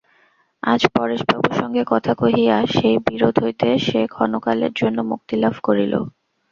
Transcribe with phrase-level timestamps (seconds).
[0.63, 5.93] আজ পরেশবাবুর সঙ্গে কথা কহিয়া সেই বিরোধ হইতে সে ক্ষণকালের জন্য মুক্তিলাভ করিল।